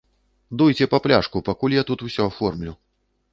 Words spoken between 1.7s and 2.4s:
я тут усё